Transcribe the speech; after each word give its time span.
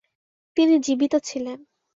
তিনি 0.57 0.75
জীবিত 0.79 1.13
ছিলেন। 1.23 1.59